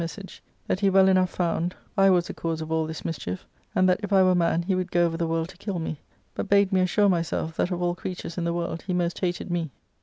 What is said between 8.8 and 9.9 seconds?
he most hated me.